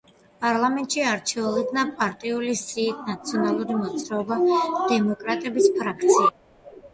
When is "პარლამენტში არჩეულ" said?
0.43-1.59